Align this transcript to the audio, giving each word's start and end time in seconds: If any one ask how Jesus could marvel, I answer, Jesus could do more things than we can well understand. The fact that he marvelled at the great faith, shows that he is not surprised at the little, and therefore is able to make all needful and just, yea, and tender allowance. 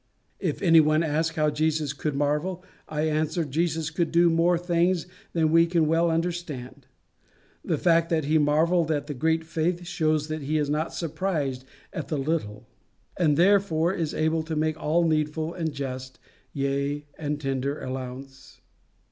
If 0.39 0.63
any 0.63 0.79
one 0.79 1.03
ask 1.03 1.35
how 1.35 1.51
Jesus 1.51 1.93
could 1.93 2.15
marvel, 2.15 2.63
I 2.89 3.01
answer, 3.03 3.45
Jesus 3.45 3.91
could 3.91 4.11
do 4.11 4.31
more 4.31 4.57
things 4.57 5.05
than 5.33 5.51
we 5.51 5.67
can 5.67 5.85
well 5.85 6.09
understand. 6.09 6.87
The 7.63 7.77
fact 7.77 8.09
that 8.09 8.25
he 8.25 8.39
marvelled 8.39 8.89
at 8.89 9.05
the 9.05 9.13
great 9.13 9.43
faith, 9.43 9.85
shows 9.85 10.27
that 10.27 10.41
he 10.41 10.57
is 10.57 10.71
not 10.71 10.91
surprised 10.91 11.65
at 11.93 12.07
the 12.07 12.17
little, 12.17 12.67
and 13.15 13.37
therefore 13.37 13.93
is 13.93 14.15
able 14.15 14.41
to 14.41 14.55
make 14.55 14.75
all 14.81 15.03
needful 15.07 15.53
and 15.53 15.71
just, 15.71 16.17
yea, 16.51 17.05
and 17.19 17.39
tender 17.39 17.79
allowance. 17.79 18.59